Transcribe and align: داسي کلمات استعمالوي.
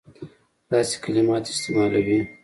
داسي 0.69 0.97
کلمات 1.03 1.45
استعمالوي. 1.49 2.19